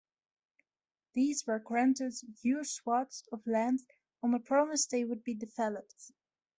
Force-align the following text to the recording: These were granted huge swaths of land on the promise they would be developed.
These 1.13 1.45
were 1.45 1.59
granted 1.59 2.13
huge 2.41 2.69
swaths 2.69 3.23
of 3.31 3.45
land 3.45 3.81
on 4.23 4.31
the 4.31 4.39
promise 4.39 4.87
they 4.87 5.03
would 5.03 5.23
be 5.23 5.35
developed. 5.35 6.11